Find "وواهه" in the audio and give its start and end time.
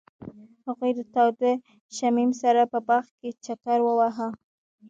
3.83-4.27